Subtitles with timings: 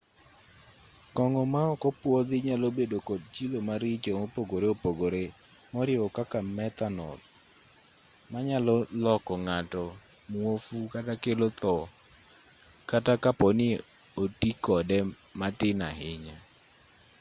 [1.15, 5.23] kong'o ma okopwodhi nyalobedo kod chilo maricho mopogore opogore
[5.73, 7.17] moriwo nyaka methanol
[8.31, 9.83] manyalo loko ng'ato
[10.31, 11.75] muofu kata kelo tho
[12.89, 13.69] kata kapo ni
[14.23, 14.97] oti kode
[15.39, 16.37] matin ahinya